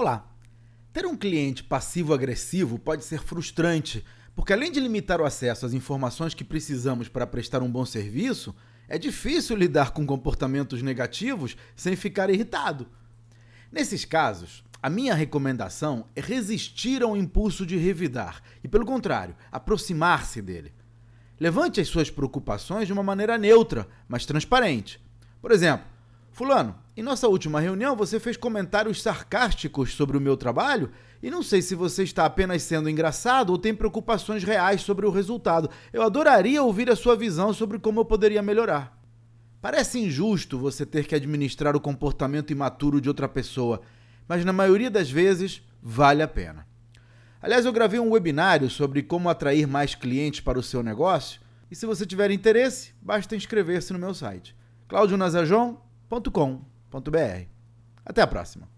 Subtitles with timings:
[0.00, 0.30] Olá!
[0.92, 6.34] Ter um cliente passivo-agressivo pode ser frustrante, porque além de limitar o acesso às informações
[6.34, 8.54] que precisamos para prestar um bom serviço,
[8.88, 12.86] é difícil lidar com comportamentos negativos sem ficar irritado.
[13.72, 20.40] Nesses casos, a minha recomendação é resistir ao impulso de revidar e, pelo contrário, aproximar-se
[20.40, 20.72] dele.
[21.40, 25.04] Levante as suas preocupações de uma maneira neutra, mas transparente.
[25.42, 25.88] Por exemplo,
[26.30, 30.90] Fulano, em nossa última reunião você fez comentários sarcásticos sobre o meu trabalho
[31.22, 35.10] e não sei se você está apenas sendo engraçado ou tem preocupações reais sobre o
[35.10, 35.70] resultado.
[35.92, 39.00] Eu adoraria ouvir a sua visão sobre como eu poderia melhorar.
[39.60, 43.80] Parece injusto você ter que administrar o comportamento imaturo de outra pessoa,
[44.26, 46.66] mas na maioria das vezes vale a pena.
[47.40, 51.76] Aliás, eu gravei um webinário sobre como atrair mais clientes para o seu negócio, e
[51.76, 54.56] se você tiver interesse, basta inscrever-se no meu site
[54.88, 56.77] claudionazajon.com.br.
[58.04, 58.77] Até a próxima!